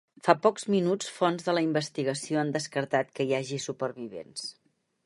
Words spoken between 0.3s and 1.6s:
pocs minuts fonts de